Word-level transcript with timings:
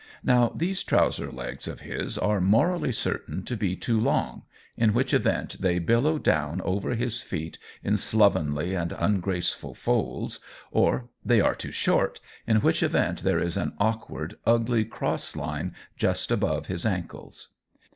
Now 0.23 0.51
these 0.55 0.81
trouser 0.83 1.31
legs 1.31 1.67
of 1.67 1.81
his 1.81 2.17
are 2.17 2.41
morally 2.41 2.91
certain 2.91 3.43
to 3.43 3.55
be 3.55 3.75
too 3.75 3.99
long, 4.01 4.41
in 4.75 4.93
which 4.95 5.13
event 5.13 5.57
they 5.61 5.77
billow 5.77 6.17
down 6.17 6.59
over 6.61 6.95
his 6.95 7.21
feet 7.21 7.59
in 7.83 7.97
slovenly 7.97 8.73
and 8.73 8.93
ungraceful 8.97 9.75
folds, 9.75 10.39
or 10.71 11.09
they 11.23 11.39
are 11.39 11.53
too 11.53 11.71
short, 11.71 12.19
in 12.47 12.61
which 12.61 12.81
event 12.81 13.21
there 13.21 13.37
is 13.37 13.57
an 13.57 13.75
awkward, 13.77 14.39
ugly 14.43 14.85
cross 14.85 15.35
line 15.35 15.75
just 15.95 16.31
above 16.31 16.65
his 16.65 16.83
ankles. 16.83 17.49